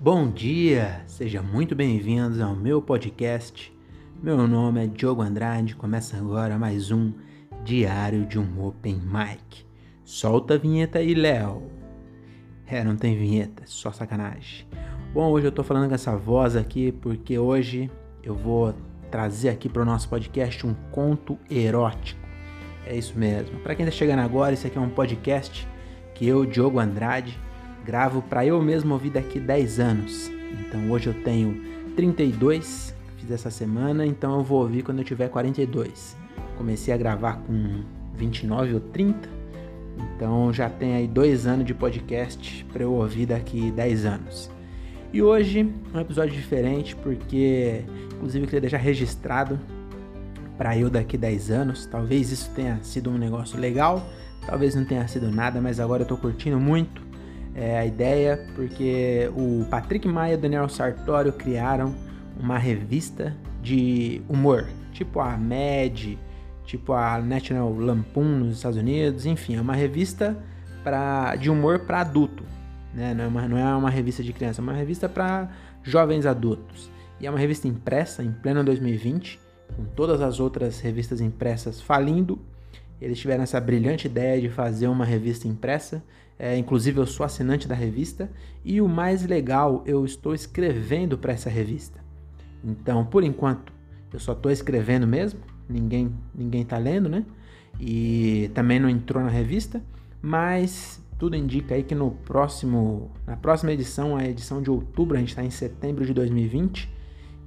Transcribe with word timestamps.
Bom 0.00 0.30
dia, 0.30 1.02
seja 1.08 1.42
muito 1.42 1.74
bem-vindos 1.74 2.40
ao 2.40 2.54
meu 2.54 2.80
podcast. 2.80 3.76
Meu 4.22 4.46
nome 4.46 4.84
é 4.84 4.86
Diogo 4.86 5.22
Andrade, 5.22 5.74
começa 5.74 6.16
agora 6.16 6.56
mais 6.56 6.92
um 6.92 7.12
Diário 7.64 8.24
de 8.24 8.38
um 8.38 8.64
Open 8.64 8.94
Mic. 8.94 9.66
Solta 10.04 10.54
a 10.54 10.56
vinheta 10.56 11.00
aí, 11.00 11.14
Léo. 11.14 11.64
É, 12.64 12.84
não 12.84 12.94
tem 12.94 13.18
vinheta, 13.18 13.64
só 13.66 13.90
sacanagem. 13.90 14.68
Bom, 15.12 15.32
hoje 15.32 15.48
eu 15.48 15.52
tô 15.52 15.64
falando 15.64 15.88
com 15.88 15.94
essa 15.96 16.16
voz 16.16 16.54
aqui 16.54 16.92
porque 16.92 17.36
hoje 17.36 17.90
eu 18.22 18.36
vou 18.36 18.72
trazer 19.10 19.48
aqui 19.48 19.68
para 19.68 19.82
o 19.82 19.84
nosso 19.84 20.08
podcast 20.08 20.64
um 20.64 20.74
conto 20.92 21.36
erótico. 21.50 22.20
É 22.86 22.96
isso 22.96 23.18
mesmo. 23.18 23.58
Para 23.62 23.74
quem 23.74 23.84
tá 23.84 23.90
chegando 23.90 24.20
agora, 24.20 24.54
esse 24.54 24.64
aqui 24.64 24.78
é 24.78 24.80
um 24.80 24.90
podcast 24.90 25.66
que 26.14 26.24
eu, 26.24 26.46
Diogo 26.46 26.78
Andrade, 26.78 27.36
gravo 27.88 28.20
para 28.20 28.44
eu 28.44 28.60
mesmo 28.60 28.92
ouvir 28.92 29.08
daqui 29.08 29.40
10 29.40 29.80
anos. 29.80 30.30
Então 30.60 30.90
hoje 30.90 31.06
eu 31.06 31.14
tenho 31.14 31.58
32, 31.96 32.94
fiz 33.16 33.30
essa 33.30 33.50
semana, 33.50 34.04
então 34.04 34.36
eu 34.36 34.44
vou 34.44 34.60
ouvir 34.60 34.82
quando 34.82 34.98
eu 34.98 35.04
tiver 35.04 35.30
42. 35.30 36.14
Comecei 36.58 36.92
a 36.92 36.98
gravar 36.98 37.38
com 37.46 37.80
29 38.14 38.74
ou 38.74 38.80
30, 38.80 39.26
então 39.96 40.52
já 40.52 40.68
tem 40.68 40.96
aí 40.96 41.08
dois 41.08 41.46
anos 41.46 41.64
de 41.64 41.72
podcast 41.72 42.62
para 42.70 42.82
eu 42.82 42.92
ouvir 42.92 43.24
daqui 43.24 43.70
10 43.70 44.04
anos. 44.04 44.50
E 45.10 45.22
hoje 45.22 45.66
um 45.94 45.98
episódio 45.98 46.34
diferente 46.34 46.94
porque, 46.94 47.84
inclusive, 48.16 48.44
eu 48.44 48.48
queria 48.48 48.60
deixar 48.60 48.76
registrado 48.76 49.58
para 50.58 50.76
eu 50.76 50.90
daqui 50.90 51.16
10 51.16 51.50
anos. 51.50 51.86
Talvez 51.86 52.30
isso 52.30 52.50
tenha 52.54 52.78
sido 52.82 53.08
um 53.08 53.16
negócio 53.16 53.58
legal, 53.58 54.06
talvez 54.44 54.74
não 54.74 54.84
tenha 54.84 55.08
sido 55.08 55.30
nada, 55.30 55.58
mas 55.58 55.80
agora 55.80 56.02
eu 56.02 56.06
tô 56.06 56.18
curtindo 56.18 56.60
muito 56.60 57.07
é, 57.58 57.76
a 57.76 57.84
ideia, 57.84 58.46
porque 58.54 59.28
o 59.34 59.64
Patrick 59.68 60.06
Maia 60.06 60.34
e 60.34 60.36
o 60.36 60.38
Daniel 60.38 60.68
Sartório 60.68 61.32
criaram 61.32 61.92
uma 62.38 62.56
revista 62.56 63.36
de 63.60 64.22
humor, 64.28 64.68
tipo 64.92 65.18
a 65.18 65.36
Mad, 65.36 66.16
tipo 66.64 66.92
a 66.92 67.18
National 67.18 67.74
Lampoon 67.74 68.38
nos 68.38 68.56
Estados 68.56 68.78
Unidos, 68.78 69.26
enfim, 69.26 69.56
é 69.56 69.60
uma 69.60 69.74
revista 69.74 70.38
pra, 70.84 71.34
de 71.34 71.50
humor 71.50 71.80
para 71.80 72.02
adulto, 72.02 72.44
né? 72.94 73.12
não, 73.12 73.24
é 73.24 73.26
uma, 73.26 73.48
não 73.48 73.58
é 73.58 73.74
uma 73.74 73.90
revista 73.90 74.22
de 74.22 74.32
criança, 74.32 74.60
é 74.60 74.62
uma 74.62 74.72
revista 74.72 75.08
para 75.08 75.50
jovens 75.82 76.26
adultos. 76.26 76.88
E 77.20 77.26
é 77.26 77.30
uma 77.30 77.40
revista 77.40 77.66
impressa 77.66 78.22
em 78.22 78.30
pleno 78.30 78.62
2020, 78.62 79.40
com 79.74 79.84
todas 79.84 80.20
as 80.20 80.38
outras 80.38 80.78
revistas 80.78 81.20
impressas 81.20 81.80
falindo. 81.80 82.38
Eles 83.00 83.18
tiveram 83.18 83.42
essa 83.42 83.60
brilhante 83.60 84.06
ideia 84.06 84.40
de 84.40 84.48
fazer 84.48 84.88
uma 84.88 85.04
revista 85.04 85.46
impressa 85.46 86.02
é, 86.38 86.56
inclusive, 86.56 86.98
eu 86.98 87.06
sou 87.06 87.26
assinante 87.26 87.66
da 87.66 87.74
revista. 87.74 88.30
E 88.64 88.80
o 88.80 88.88
mais 88.88 89.26
legal, 89.26 89.82
eu 89.84 90.04
estou 90.04 90.34
escrevendo 90.34 91.18
para 91.18 91.32
essa 91.32 91.50
revista. 91.50 91.98
Então, 92.62 93.04
por 93.04 93.24
enquanto, 93.24 93.72
eu 94.12 94.20
só 94.20 94.32
estou 94.32 94.52
escrevendo 94.52 95.06
mesmo. 95.06 95.40
Ninguém 95.68 96.12
ninguém 96.34 96.62
está 96.62 96.78
lendo, 96.78 97.08
né? 97.08 97.24
E 97.80 98.50
também 98.54 98.78
não 98.78 98.88
entrou 98.88 99.22
na 99.22 99.28
revista. 99.28 99.82
Mas 100.22 101.02
tudo 101.18 101.34
indica 101.34 101.74
aí 101.74 101.82
que 101.82 101.94
no 101.94 102.12
próximo, 102.12 103.10
na 103.26 103.36
próxima 103.36 103.72
edição, 103.72 104.16
a 104.16 104.24
edição 104.24 104.62
de 104.62 104.70
outubro, 104.70 105.16
a 105.16 105.20
gente 105.20 105.30
está 105.30 105.42
em 105.42 105.50
setembro 105.50 106.06
de 106.06 106.14
2020. 106.14 106.88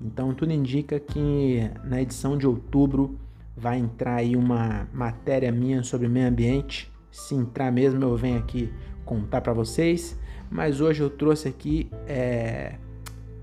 Então, 0.03 0.33
tudo 0.33 0.51
indica 0.51 0.99
que 0.99 1.69
na 1.83 2.01
edição 2.01 2.37
de 2.37 2.45
outubro 2.45 3.17
vai 3.61 3.77
entrar 3.77 4.15
aí 4.15 4.35
uma 4.35 4.87
matéria 4.91 5.51
minha 5.51 5.83
sobre 5.83 6.07
meio 6.07 6.27
ambiente 6.27 6.91
se 7.11 7.35
entrar 7.35 7.71
mesmo, 7.71 8.01
eu 8.01 8.15
venho 8.15 8.39
aqui 8.39 8.71
contar 9.03 9.41
para 9.41 9.51
vocês. 9.51 10.17
Mas 10.49 10.79
hoje 10.79 11.03
eu 11.03 11.09
trouxe 11.09 11.47
aqui. 11.47 11.89
É... 12.07 12.75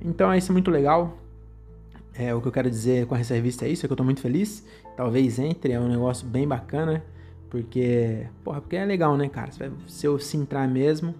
Então 0.01 0.33
é 0.33 0.39
isso 0.39 0.53
muito 0.53 0.71
legal. 0.71 1.19
É, 2.15 2.35
o 2.35 2.41
que 2.41 2.49
eu 2.49 2.53
quero 2.53 2.69
dizer 2.69 3.07
com 3.07 3.15
essa 3.15 3.35
revista 3.35 3.65
é 3.65 3.69
isso, 3.69 3.85
é 3.85 3.87
que 3.87 3.93
eu 3.93 3.97
tô 3.97 4.03
muito 4.03 4.21
feliz. 4.21 4.67
Talvez 4.97 5.39
entre, 5.39 5.73
é 5.73 5.79
um 5.79 5.89
negócio 5.89 6.27
bem 6.27 6.49
bacana. 6.49 7.05
Porque, 7.51 8.27
porra, 8.43 8.61
porque 8.61 8.77
é 8.77 8.85
legal, 8.85 9.17
né, 9.17 9.29
cara? 9.29 9.51
Se 9.87 10.07
eu 10.07 10.19
se 10.19 10.37
entrar 10.37 10.69
mesmo, 10.69 11.15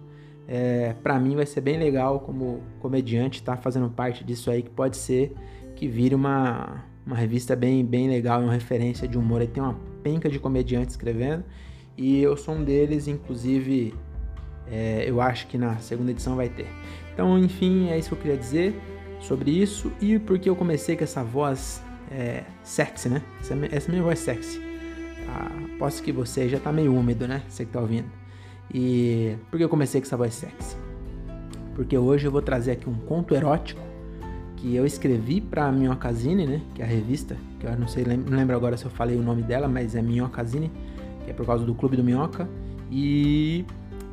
é, 0.47 0.93
para 1.01 1.19
mim 1.19 1.35
vai 1.35 1.45
ser 1.45 1.61
bem 1.61 1.79
legal 1.79 2.19
como 2.19 2.61
comediante 2.79 3.39
estar 3.39 3.55
tá 3.55 3.61
fazendo 3.61 3.89
parte 3.89 4.23
disso 4.23 4.51
aí, 4.51 4.61
que 4.61 4.69
pode 4.69 4.97
ser 4.97 5.33
que 5.75 5.87
vire 5.87 6.13
uma, 6.13 6.83
uma 7.09 7.15
revista 7.15 7.55
bem, 7.55 7.83
bem 7.83 8.07
legal, 8.07 8.39
uma 8.39 8.53
referência 8.53 9.07
de 9.07 9.17
humor. 9.17 9.41
Aí 9.41 9.47
tem 9.47 9.61
uma 9.61 9.75
penca 10.03 10.29
de 10.29 10.37
comediantes 10.37 10.93
escrevendo 10.93 11.43
e 11.97 12.21
eu 12.21 12.37
sou 12.37 12.53
um 12.53 12.63
deles, 12.63 13.07
inclusive 13.07 13.95
é, 14.71 15.05
eu 15.07 15.19
acho 15.19 15.47
que 15.47 15.57
na 15.57 15.77
segunda 15.79 16.11
edição 16.11 16.35
vai 16.35 16.49
ter. 16.49 16.67
Então, 17.11 17.37
enfim, 17.39 17.89
é 17.89 17.97
isso 17.97 18.09
que 18.09 18.13
eu 18.13 18.19
queria 18.19 18.37
dizer 18.37 18.79
sobre 19.19 19.49
isso 19.49 19.91
e 19.99 20.19
porque 20.19 20.47
eu 20.47 20.55
comecei 20.55 20.95
com 20.95 21.03
essa 21.03 21.23
voz 21.23 21.81
é, 22.11 22.43
sexy, 22.63 23.09
né? 23.09 23.23
Essa, 23.41 23.55
essa 23.71 23.91
minha 23.91 24.03
voz 24.03 24.19
sexy. 24.19 24.61
Ah, 25.27 25.49
posso 25.79 26.03
que 26.03 26.11
você 26.11 26.47
já 26.47 26.59
tá 26.59 26.71
meio 26.71 26.95
úmido, 26.95 27.27
né? 27.27 27.41
Você 27.49 27.65
que 27.65 27.71
tá 27.71 27.81
ouvindo. 27.81 28.07
E 28.71 29.35
por 29.49 29.57
que 29.57 29.63
eu 29.63 29.69
comecei 29.69 29.99
com 29.99 30.05
essa 30.05 30.15
voz 30.15 30.35
sexy? 30.35 30.77
Porque 31.73 31.97
hoje 31.97 32.27
eu 32.27 32.31
vou 32.31 32.41
trazer 32.41 32.73
aqui 32.73 32.87
um 32.87 32.93
conto 32.93 33.33
erótico 33.33 33.81
que 34.59 34.75
eu 34.75 34.85
escrevi 34.85 35.39
para 35.39 35.71
Minhocazine, 35.71 36.45
né? 36.45 36.61
Que 36.75 36.81
é 36.81 36.85
a 36.85 36.87
revista, 36.87 37.37
que 37.59 37.65
eu 37.65 37.77
não 37.77 37.87
sei, 37.87 38.03
não 38.05 38.37
lembro 38.37 38.55
agora 38.55 38.75
se 38.77 38.85
eu 38.85 38.91
falei 38.91 39.15
o 39.15 39.21
nome 39.21 39.41
dela, 39.41 39.67
mas 39.67 39.95
é 39.95 40.01
Minhocazine 40.01 40.71
que 41.23 41.31
é 41.31 41.33
por 41.33 41.45
causa 41.45 41.63
do 41.63 41.75
Clube 41.75 41.95
do 41.95 42.03
Minhoca. 42.03 42.49
E 42.91 43.63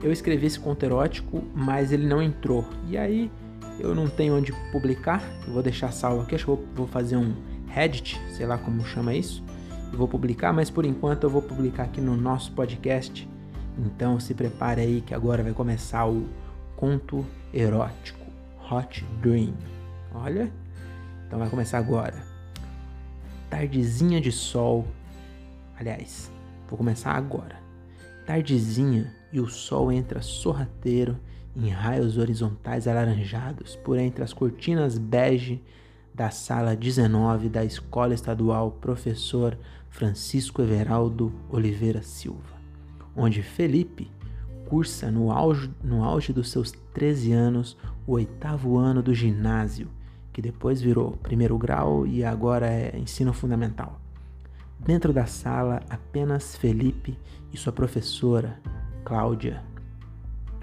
eu 0.03 0.13
escrevi 0.13 0.47
esse 0.47 0.61
conto 0.61 0.85
erótico, 0.85 1.43
mas 1.55 1.91
ele 1.91 2.07
não 2.07 2.21
entrou. 2.21 2.65
E 2.89 2.99
aí 2.99 3.31
eu 3.81 3.95
não 3.95 4.07
tenho 4.07 4.37
onde 4.37 4.53
publicar. 4.71 5.23
Eu 5.47 5.55
vou 5.55 5.63
deixar 5.63 5.93
salvo 5.93 6.23
aqui. 6.23 6.35
Acho 6.35 6.45
que 6.45 6.51
eu 6.51 6.65
vou 6.75 6.87
fazer 6.87 7.17
um 7.17 7.35
Reddit, 7.69 8.21
sei 8.31 8.47
lá 8.47 8.59
como 8.59 8.85
chama 8.85 9.15
isso. 9.15 9.43
E 9.93 9.97
vou 9.97 10.07
publicar, 10.07 10.53
mas 10.53 10.71
por 10.71 10.85
enquanto 10.85 11.25
eu 11.25 11.31
vou 11.31 11.43
publicar 11.43 11.85
aqui 11.85 12.01
no 12.01 12.17
nosso 12.17 12.53
podcast. 12.53 13.29
Então 13.79 14.21
se 14.21 14.35
prepare 14.35 14.81
aí 14.81 15.01
que 15.01 15.15
agora 15.15 15.43
vai 15.43 15.53
começar 15.53 16.07
o 16.07 16.27
conto 16.77 17.25
erótico 17.53 18.27
Hot 18.71 19.05
Dream. 19.23 19.76
Olha, 20.23 20.53
então 21.27 21.39
vai 21.39 21.49
começar 21.49 21.79
agora. 21.79 22.23
Tardezinha 23.51 24.21
de 24.21 24.33
sol. 24.33 24.87
Aliás, 25.79 26.31
Vou 26.69 26.77
começar 26.77 27.13
agora. 27.13 27.57
Tardezinha 28.27 29.13
e 29.33 29.41
o 29.41 29.47
sol 29.47 29.93
entra 29.93 30.21
sorrateiro 30.21 31.17
em 31.55 31.69
raios 31.69 32.19
horizontais 32.19 32.89
alaranjados 32.89 33.77
por 33.77 33.99
entre 33.99 34.25
as 34.25 34.33
cortinas 34.33 34.99
bege 34.99 35.63
da 36.13 36.31
sala 36.31 36.75
19 36.75 37.49
da 37.49 37.65
Escola 37.65 38.15
Estadual 38.15 38.73
Professor 38.73 39.57
Francisco 39.89 40.61
Everaldo 40.61 41.33
Oliveira 41.49 42.03
Silva, 42.03 42.57
onde 43.15 43.43
Felipe 43.43 44.11
cursa 44.69 45.11
no 45.11 45.31
auge, 45.31 45.71
no 45.85 46.03
auge 46.03 46.33
dos 46.33 46.51
seus 46.51 46.73
13 46.93 47.33
anos 47.33 47.77
o 48.07 48.13
oitavo 48.13 48.77
ano 48.77 49.03
do 49.03 49.15
ginásio, 49.15 49.89
que 50.37 50.43
depois 50.43 50.83
virou 50.83 51.13
primeiro 51.23 51.57
grau 51.57 52.07
e 52.07 52.23
agora 52.23 52.67
é 52.67 52.95
ensino 52.99 53.33
fundamental. 53.33 53.99
Dentro 54.79 55.11
da 55.11 55.25
sala, 55.25 55.81
apenas 55.89 56.55
Felipe 56.55 57.19
e 57.51 57.57
sua 57.57 57.73
professora, 57.73 58.61
Cláudia, 59.03 59.65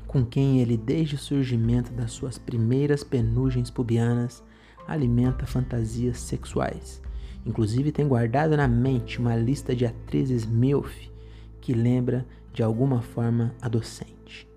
com 0.06 0.23
quem 0.23 0.59
ele, 0.59 0.78
desde 0.78 1.16
o 1.16 1.17
surgimento 1.17 1.91
das 1.91 2.11
suas 2.11 2.38
primeiras 2.38 3.03
penugens 3.03 3.72
pubianas, 3.72 4.44
alimenta 4.88 5.47
fantasias 5.47 6.19
sexuais. 6.19 7.01
Inclusive 7.44 7.91
tem 7.91 8.07
guardado 8.07 8.55
na 8.55 8.67
mente 8.67 9.17
uma 9.17 9.35
lista 9.35 9.75
de 9.75 9.88
atrizes 9.88 10.45
MILF 10.45 11.11
que 11.59 11.73
lembra 11.73 12.28
de 12.53 12.61
alguma 12.61 13.02
forma 13.02 13.55
a 13.59 13.67
docente. 13.67 14.47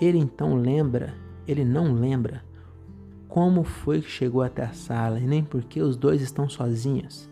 Ele 0.00 0.16
então 0.16 0.54
lembra, 0.54 1.12
ele 1.46 1.66
não 1.66 1.92
lembra 1.92 2.47
como 3.28 3.62
foi 3.62 4.00
que 4.00 4.10
chegou 4.10 4.42
até 4.42 4.64
a 4.64 4.72
sala 4.72 5.20
e 5.20 5.26
nem 5.26 5.44
por 5.44 5.62
que 5.62 5.80
os 5.80 5.96
dois 5.96 6.22
estão 6.22 6.48
sozinhos. 6.48 7.30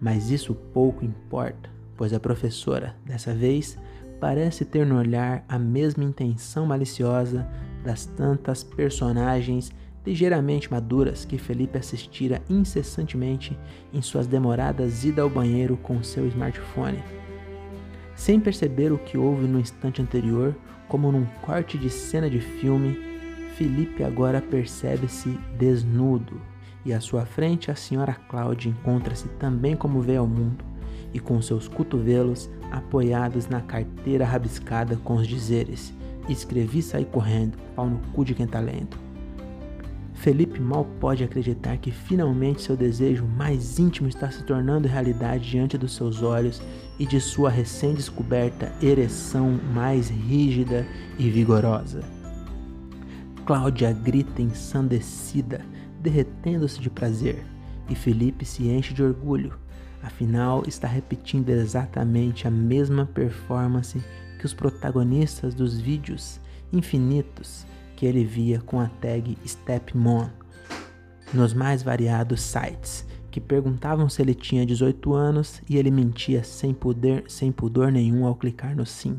Mas 0.00 0.30
isso 0.30 0.54
pouco 0.54 1.04
importa, 1.04 1.70
pois 1.96 2.12
a 2.12 2.20
professora, 2.20 2.96
dessa 3.06 3.32
vez, 3.32 3.78
parece 4.20 4.64
ter 4.64 4.84
no 4.84 4.98
olhar 4.98 5.44
a 5.48 5.58
mesma 5.58 6.04
intenção 6.04 6.66
maliciosa 6.66 7.48
das 7.84 8.04
tantas 8.04 8.64
personagens 8.64 9.72
ligeiramente 10.04 10.70
maduras 10.70 11.24
que 11.24 11.36
Felipe 11.36 11.78
assistira 11.78 12.40
incessantemente 12.48 13.58
em 13.92 14.00
suas 14.00 14.26
demoradas 14.26 15.04
idas 15.04 15.22
ao 15.22 15.30
banheiro 15.30 15.76
com 15.76 16.02
seu 16.02 16.26
smartphone. 16.26 17.02
Sem 18.14 18.40
perceber 18.40 18.90
o 18.90 18.98
que 18.98 19.18
houve 19.18 19.46
no 19.46 19.60
instante 19.60 20.02
anterior, 20.02 20.56
como 20.88 21.12
num 21.12 21.26
corte 21.42 21.76
de 21.76 21.90
cena 21.90 22.28
de 22.28 22.40
filme, 22.40 23.17
Felipe 23.58 24.04
agora 24.04 24.40
percebe-se 24.40 25.36
desnudo, 25.58 26.40
e 26.86 26.92
à 26.92 27.00
sua 27.00 27.26
frente 27.26 27.72
a 27.72 27.74
senhora 27.74 28.14
Cláudia 28.14 28.70
encontra-se 28.70 29.26
também 29.30 29.74
como 29.74 30.00
veio 30.00 30.20
ao 30.20 30.28
mundo, 30.28 30.64
e 31.12 31.18
com 31.18 31.42
seus 31.42 31.66
cotovelos 31.66 32.48
apoiados 32.70 33.48
na 33.48 33.60
carteira 33.60 34.24
rabiscada 34.24 34.94
com 35.02 35.16
os 35.16 35.26
dizeres: 35.26 35.92
Escrevi 36.28 36.80
sair 36.80 37.06
correndo, 37.06 37.58
pau 37.74 37.90
no 37.90 37.98
cu 38.12 38.24
de 38.24 38.32
quem 38.32 38.46
tá 38.46 38.60
lendo. 38.60 38.96
Felipe 40.14 40.60
mal 40.60 40.86
pode 41.00 41.24
acreditar 41.24 41.78
que 41.78 41.90
finalmente 41.90 42.62
seu 42.62 42.76
desejo 42.76 43.26
mais 43.26 43.76
íntimo 43.76 44.08
está 44.08 44.30
se 44.30 44.44
tornando 44.44 44.86
realidade 44.86 45.50
diante 45.50 45.76
dos 45.76 45.96
seus 45.96 46.22
olhos 46.22 46.62
e 46.96 47.04
de 47.04 47.20
sua 47.20 47.50
recém-descoberta 47.50 48.72
ereção 48.80 49.58
mais 49.74 50.08
rígida 50.08 50.86
e 51.18 51.28
vigorosa. 51.28 52.17
Cláudia 53.48 53.94
grita 53.94 54.42
ensandecida, 54.42 55.64
derretendo-se 56.02 56.78
de 56.78 56.90
prazer, 56.90 57.46
e 57.88 57.94
Felipe 57.94 58.44
se 58.44 58.68
enche 58.68 58.92
de 58.92 59.02
orgulho. 59.02 59.58
Afinal, 60.02 60.64
está 60.66 60.86
repetindo 60.86 61.48
exatamente 61.48 62.46
a 62.46 62.50
mesma 62.50 63.06
performance 63.06 64.04
que 64.38 64.44
os 64.44 64.52
protagonistas 64.52 65.54
dos 65.54 65.80
vídeos 65.80 66.38
infinitos 66.70 67.66
que 67.96 68.04
ele 68.04 68.22
via 68.22 68.60
com 68.60 68.80
a 68.80 68.88
tag 69.00 69.38
Stepmom 69.46 70.28
nos 71.32 71.54
mais 71.54 71.82
variados 71.82 72.42
sites, 72.42 73.06
que 73.30 73.40
perguntavam 73.40 74.10
se 74.10 74.20
ele 74.20 74.34
tinha 74.34 74.66
18 74.66 75.14
anos 75.14 75.62
e 75.66 75.78
ele 75.78 75.90
mentia 75.90 76.44
sem, 76.44 76.74
poder, 76.74 77.24
sem 77.28 77.50
pudor 77.50 77.90
nenhum 77.90 78.26
ao 78.26 78.34
clicar 78.34 78.76
no 78.76 78.84
sim. 78.84 79.18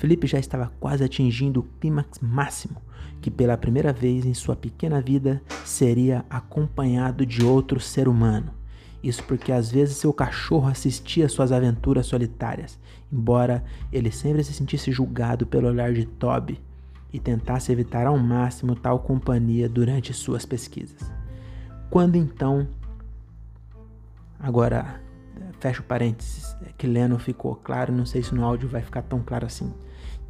Felipe 0.00 0.26
já 0.26 0.38
estava 0.38 0.72
quase 0.80 1.04
atingindo 1.04 1.60
o 1.60 1.62
clímax 1.78 2.20
máximo, 2.20 2.80
que 3.20 3.30
pela 3.30 3.58
primeira 3.58 3.92
vez 3.92 4.24
em 4.24 4.32
sua 4.32 4.56
pequena 4.56 4.98
vida 4.98 5.42
seria 5.62 6.24
acompanhado 6.30 7.26
de 7.26 7.44
outro 7.44 7.78
ser 7.78 8.08
humano. 8.08 8.50
Isso 9.04 9.22
porque 9.24 9.52
às 9.52 9.70
vezes 9.70 9.98
seu 9.98 10.10
cachorro 10.10 10.68
assistia 10.68 11.28
suas 11.28 11.52
aventuras 11.52 12.06
solitárias, 12.06 12.78
embora 13.12 13.62
ele 13.92 14.10
sempre 14.10 14.42
se 14.42 14.54
sentisse 14.54 14.90
julgado 14.90 15.46
pelo 15.46 15.68
olhar 15.68 15.92
de 15.92 16.06
Toby, 16.06 16.58
e 17.12 17.20
tentasse 17.20 17.70
evitar 17.70 18.06
ao 18.06 18.16
máximo 18.16 18.74
tal 18.74 19.00
companhia 19.00 19.68
durante 19.68 20.14
suas 20.14 20.46
pesquisas. 20.46 21.12
Quando 21.90 22.16
então. 22.16 22.66
Agora, 24.38 24.98
fecha 25.58 25.82
o 25.82 25.84
parênteses, 25.84 26.56
é 26.64 26.72
que 26.72 26.86
Leno 26.86 27.18
ficou 27.18 27.54
claro, 27.54 27.92
não 27.92 28.06
sei 28.06 28.22
se 28.22 28.34
no 28.34 28.42
áudio 28.42 28.66
vai 28.66 28.80
ficar 28.80 29.02
tão 29.02 29.20
claro 29.20 29.44
assim. 29.44 29.70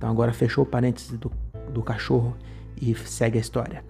Então, 0.00 0.08
agora 0.08 0.32
fechou 0.32 0.64
o 0.64 0.66
parênteses 0.66 1.18
do, 1.18 1.30
do 1.74 1.82
cachorro 1.82 2.34
e 2.80 2.94
segue 2.94 3.36
a 3.36 3.40
história. 3.40 3.84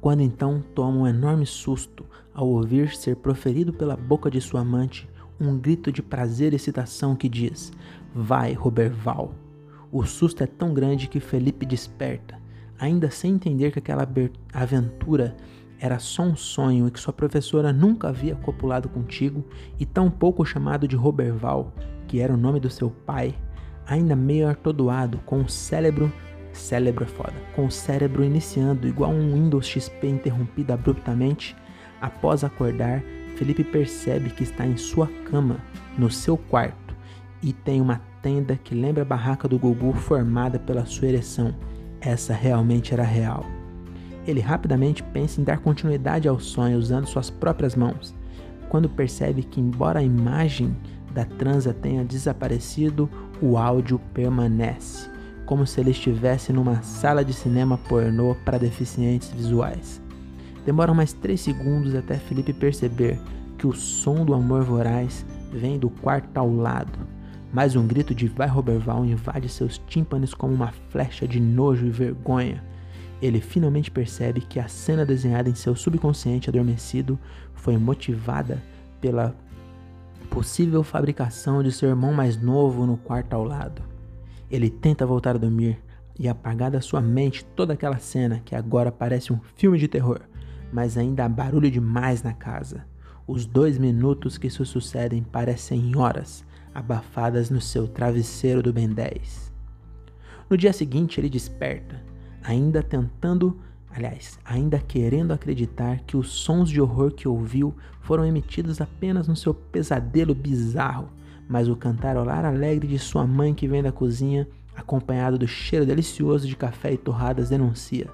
Quando 0.00 0.22
então 0.22 0.64
toma 0.74 1.00
um 1.00 1.06
enorme 1.06 1.44
susto 1.44 2.06
ao 2.32 2.48
ouvir 2.48 2.96
ser 2.96 3.16
proferido 3.16 3.74
pela 3.74 3.94
boca 3.94 4.30
de 4.30 4.40
sua 4.40 4.62
amante 4.62 5.06
um 5.38 5.58
grito 5.58 5.92
de 5.92 6.02
prazer 6.02 6.54
e 6.54 6.56
excitação 6.56 7.14
que 7.14 7.28
diz: 7.28 7.74
Vai, 8.14 8.54
Roberval! 8.54 9.34
O 9.92 10.02
susto 10.06 10.42
é 10.42 10.46
tão 10.46 10.72
grande 10.72 11.08
que 11.08 11.20
Felipe 11.20 11.66
desperta, 11.66 12.40
ainda 12.78 13.10
sem 13.10 13.34
entender 13.34 13.72
que 13.72 13.78
aquela 13.78 14.08
aventura 14.50 15.36
era 15.78 15.98
só 15.98 16.22
um 16.22 16.34
sonho 16.34 16.88
e 16.88 16.90
que 16.90 16.98
sua 16.98 17.12
professora 17.12 17.70
nunca 17.70 18.08
havia 18.08 18.34
copulado 18.34 18.88
contigo, 18.88 19.44
e 19.78 19.84
tão 19.84 20.10
pouco 20.10 20.42
chamado 20.42 20.88
de 20.88 20.96
Roberval, 20.96 21.70
que 22.08 22.18
era 22.18 22.32
o 22.32 22.38
nome 22.38 22.58
do 22.58 22.70
seu 22.70 22.88
pai, 22.88 23.34
ainda 23.86 24.16
meio 24.16 24.48
atordoado, 24.48 25.18
com 25.24 25.40
o 25.40 25.48
cérebro 25.48 26.12
cérebro 26.56 27.04
é 27.04 27.06
foda, 27.06 27.34
com 27.54 27.66
o 27.66 27.70
cérebro 27.70 28.24
iniciando 28.24 28.88
igual 28.88 29.10
um 29.10 29.34
Windows 29.34 29.66
XP 29.66 30.08
interrompido 30.08 30.72
abruptamente, 30.72 31.54
após 32.00 32.42
acordar, 32.42 33.02
Felipe 33.36 33.62
percebe 33.62 34.30
que 34.30 34.42
está 34.42 34.66
em 34.66 34.76
sua 34.76 35.06
cama, 35.30 35.58
no 35.98 36.10
seu 36.10 36.36
quarto, 36.36 36.96
e 37.42 37.52
tem 37.52 37.80
uma 37.80 38.00
tenda 38.22 38.56
que 38.56 38.74
lembra 38.74 39.02
a 39.02 39.06
barraca 39.06 39.46
do 39.46 39.58
Gugu 39.58 39.92
formada 39.92 40.58
pela 40.58 40.86
sua 40.86 41.08
ereção. 41.08 41.54
Essa 42.00 42.32
realmente 42.32 42.92
era 42.92 43.04
real. 43.04 43.44
Ele 44.26 44.40
rapidamente 44.40 45.02
pensa 45.02 45.40
em 45.40 45.44
dar 45.44 45.58
continuidade 45.58 46.26
ao 46.26 46.40
sonho 46.40 46.78
usando 46.78 47.06
suas 47.06 47.30
próprias 47.30 47.76
mãos, 47.76 48.14
quando 48.68 48.88
percebe 48.88 49.42
que, 49.42 49.60
embora 49.60 50.00
a 50.00 50.02
imagem 50.02 50.74
da 51.16 51.24
transa 51.24 51.74
tenha 51.74 52.04
desaparecido, 52.04 53.10
o 53.42 53.58
áudio 53.58 53.98
permanece, 54.14 55.10
como 55.44 55.66
se 55.66 55.80
ele 55.80 55.90
estivesse 55.90 56.52
numa 56.52 56.82
sala 56.82 57.24
de 57.24 57.32
cinema 57.32 57.76
pornô 57.76 58.36
para 58.44 58.58
deficientes 58.58 59.30
visuais. 59.30 60.00
Demoram 60.64 60.94
mais 60.94 61.12
três 61.12 61.40
segundos 61.40 61.94
até 61.94 62.14
Felipe 62.16 62.52
perceber 62.52 63.18
que 63.58 63.66
o 63.66 63.72
som 63.72 64.24
do 64.24 64.34
amor 64.34 64.62
voraz 64.62 65.26
vem 65.52 65.78
do 65.78 65.90
quarto 65.90 66.36
ao 66.36 66.54
lado 66.54 67.16
mais 67.52 67.74
um 67.74 67.86
grito 67.86 68.14
de 68.14 68.26
Vai 68.26 68.48
Roberval 68.48 69.02
invade 69.06 69.48
seus 69.48 69.78
tímpanos 69.78 70.34
como 70.34 70.52
uma 70.52 70.72
flecha 70.90 71.26
de 71.26 71.40
nojo 71.40 71.86
e 71.86 71.90
vergonha. 71.90 72.62
Ele 73.22 73.40
finalmente 73.40 73.90
percebe 73.90 74.42
que 74.42 74.60
a 74.60 74.68
cena 74.68 75.06
desenhada 75.06 75.48
em 75.48 75.54
seu 75.54 75.74
subconsciente 75.74 76.50
adormecido 76.50 77.18
foi 77.54 77.78
motivada 77.78 78.62
pela 79.00 79.34
possível 80.36 80.82
fabricação 80.82 81.62
de 81.62 81.72
seu 81.72 81.88
irmão 81.88 82.12
mais 82.12 82.36
novo 82.36 82.84
no 82.84 82.98
quarto 82.98 83.32
ao 83.32 83.42
lado. 83.42 83.80
Ele 84.50 84.68
tenta 84.68 85.06
voltar 85.06 85.34
a 85.34 85.38
dormir 85.38 85.82
e 86.18 86.28
apagar 86.28 86.70
da 86.70 86.82
sua 86.82 87.00
mente 87.00 87.42
toda 87.42 87.72
aquela 87.72 87.96
cena 87.96 88.42
que 88.44 88.54
agora 88.54 88.92
parece 88.92 89.32
um 89.32 89.40
filme 89.54 89.78
de 89.78 89.88
terror, 89.88 90.20
mas 90.70 90.98
ainda 90.98 91.24
há 91.24 91.28
barulho 91.28 91.70
demais 91.70 92.22
na 92.22 92.34
casa. 92.34 92.84
Os 93.26 93.46
dois 93.46 93.78
minutos 93.78 94.36
que 94.36 94.50
se 94.50 94.62
sucedem 94.66 95.22
parecem 95.22 95.96
horas, 95.96 96.44
abafadas 96.74 97.48
no 97.48 97.62
seu 97.62 97.88
travesseiro 97.88 98.62
do 98.62 98.74
Ben 98.74 98.90
10. 98.90 99.50
No 100.50 100.56
dia 100.58 100.74
seguinte, 100.74 101.18
ele 101.18 101.30
desperta, 101.30 102.04
ainda 102.44 102.82
tentando, 102.82 103.58
aliás, 103.96 104.38
ainda 104.44 104.78
querendo 104.78 105.32
acreditar 105.32 106.00
que 106.06 106.16
os 106.16 106.30
sons 106.30 106.68
de 106.68 106.80
horror 106.80 107.12
que 107.12 107.26
ouviu 107.26 107.74
foram 108.02 108.26
emitidos 108.26 108.80
apenas 108.80 109.26
no 109.26 109.34
seu 109.34 109.54
pesadelo 109.54 110.34
bizarro, 110.34 111.08
mas 111.48 111.66
o 111.66 111.74
cantarolar 111.74 112.44
alegre 112.44 112.86
de 112.86 112.98
sua 112.98 113.26
mãe 113.26 113.54
que 113.54 113.66
vem 113.66 113.82
da 113.82 113.90
cozinha, 113.90 114.46
acompanhado 114.76 115.38
do 115.38 115.48
cheiro 115.48 115.86
delicioso 115.86 116.46
de 116.46 116.54
café 116.54 116.92
e 116.92 116.98
torradas, 116.98 117.48
denuncia. 117.48 118.08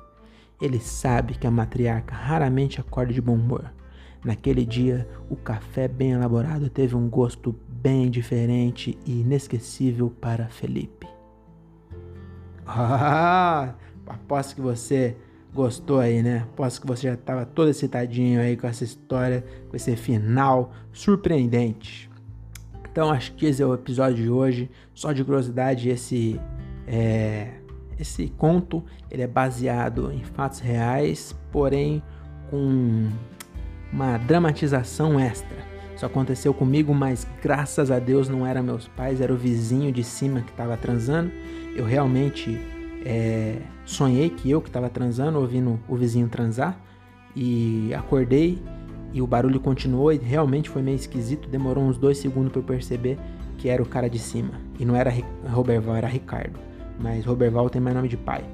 Ele 0.61 0.79
sabe 0.79 1.35
que 1.35 1.49
a 1.49 1.51
matriarca 1.51 2.15
raramente 2.15 2.81
acorda 2.81 3.13
de 3.13 3.21
bom 3.21 3.35
humor. 3.35 3.73
Naquele 4.25 4.65
dia, 4.65 5.09
o 5.29 5.35
café 5.35 5.89
bem 5.89 6.13
elaborado 6.13 6.71
teve 6.71 6.95
um 6.95 7.09
gosto 7.09 7.57
bem 7.69 8.09
diferente 8.09 8.97
e 9.05 9.21
inesquecível 9.21 10.11
para 10.11 10.47
Felipe. 10.47 11.09
Ah, 12.65 13.75
aposto 14.07 14.55
que 14.55 14.61
você 14.61 15.17
gostou 15.55 16.01
aí, 16.01 16.23
né? 16.23 16.47
Aposto 16.53 16.81
que 16.81 16.87
você 16.87 17.09
já 17.09 17.15
estava 17.15 17.45
todo 17.45 17.69
excitadinho 17.69 18.41
aí 18.41 18.57
com 18.57 18.67
essa 18.67 18.85
história, 18.85 19.45
com 19.69 19.77
esse 19.77 19.95
final 19.97 20.73
surpreendente. 20.93 22.11
Então 22.91 23.11
acho 23.11 23.35
que 23.35 23.47
esse 23.47 23.63
é 23.63 23.67
o 23.67 23.75
episódio 23.75 24.17
de 24.17 24.31
hoje. 24.31 24.71
Só 24.95 25.13
de 25.13 25.25
curiosidade, 25.25 25.89
esse 25.89 26.41
é, 26.87 27.49
esse 27.99 28.29
conto 28.37 28.85
ele 29.11 29.23
é 29.23 29.27
baseado 29.27 30.11
em 30.13 30.23
fatos 30.25 30.61
reais, 30.61 31.35
porém 31.51 32.03
com 32.51 33.09
uma 33.93 34.19
dramatização 34.19 35.21
extra. 35.21 35.57
Isso 35.95 36.05
aconteceu 36.05 36.53
comigo, 36.53 36.95
mas 36.95 37.27
graças 37.43 37.91
a 37.91 37.99
Deus 37.99 38.29
não 38.29 38.47
eram 38.47 38.63
meus 38.63 38.89
pais, 38.89 39.21
era 39.21 39.33
o 39.33 39.37
vizinho 39.37 39.93
de 39.93 40.03
cima 40.03 40.41
que 40.41 40.51
estava 40.51 40.77
transando. 40.77 41.31
Eu 41.77 41.85
realmente 41.85 42.59
é, 43.05 43.59
sonhei 43.85 44.31
que 44.31 44.51
eu 44.51 44.61
que 44.61 44.69
estava 44.69 44.89
transando, 44.89 45.39
ouvindo 45.39 45.79
o 45.89 45.97
vizinho 45.97 46.29
transar, 46.29 46.79
e 47.35 47.93
acordei 47.95 48.63
e 49.13 49.21
o 49.21 49.27
barulho 49.27 49.61
continuou 49.61 50.13
e 50.13 50.17
realmente 50.17 50.71
foi 50.71 50.83
meio 50.83 50.97
esquisito. 50.97 51.49
Demorou 51.49 51.85
uns 51.85 51.99
dois 51.99 52.19
segundos 52.19 52.53
para 52.53 52.61
eu 52.61 52.65
perceber 52.65 53.19
que 53.59 53.69
era 53.69 53.83
o 53.83 53.87
cara 53.87 54.09
de 54.09 54.19
cima 54.19 54.53
e 54.79 54.85
não 54.85 54.97
era 54.97 55.13
Roberval, 55.51 55.97
era 55.97 56.09
Ricardo. 56.09 56.59
Mas 56.99 57.25
Roberval 57.25 57.69
tem 57.69 57.81
mais 57.81 57.95
nome 57.95 58.09
de 58.09 58.17
pai. 58.17 58.45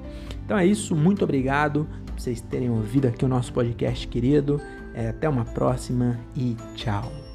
Então 0.45 0.57
é 0.57 0.67
isso, 0.67 0.97
muito 0.97 1.25
obrigado 1.25 1.87
por 2.07 2.21
vocês 2.21 2.40
terem 2.40 2.71
ouvido 2.71 3.07
aqui 3.07 3.25
o 3.25 3.28
nosso 3.28 3.52
podcast 3.52 4.07
querido. 4.09 4.61
É, 4.95 5.09
até 5.09 5.28
uma 5.28 5.45
próxima 5.45 6.19
e 6.35 6.57
tchau. 6.75 7.27